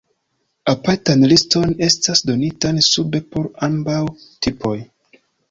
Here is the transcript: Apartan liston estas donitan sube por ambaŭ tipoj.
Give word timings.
Apartan 0.71 1.25
liston 1.31 1.75
estas 1.89 2.23
donitan 2.31 2.81
sube 2.89 3.23
por 3.35 3.47
ambaŭ 3.69 4.01
tipoj. 4.49 4.75